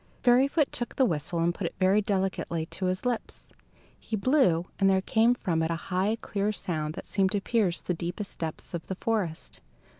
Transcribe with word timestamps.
Fairyfoot 0.23 0.71
took 0.71 0.95
the 0.95 1.05
whistle 1.05 1.37
and 1.43 1.53
put 1.53 1.67
it 1.67 1.75
very 1.79 2.01
delicately 2.01 2.65
to 2.65 2.87
his 2.87 3.05
lips. 3.05 3.53
He 3.99 4.15
blew, 4.15 4.65
and 4.79 4.89
there 4.89 4.99
came 4.99 5.35
from 5.35 5.61
it 5.61 5.69
a 5.69 5.75
high, 5.91 6.17
clear 6.21 6.51
sound 6.51 6.95
that 6.95 7.05
seemed 7.05 7.33
to 7.33 7.39
pierce 7.39 7.81
the 7.81 7.93
deepest 7.93 8.39
depths 8.39 8.73
of 8.73 8.87
the 8.87 8.95
forest. 8.95 9.59